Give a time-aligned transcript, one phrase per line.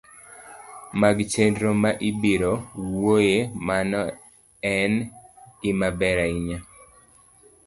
[1.01, 2.53] mag chenro ma ibiro
[2.91, 4.01] wuoye, mano
[4.75, 4.91] en
[5.61, 6.59] gimaber ahinya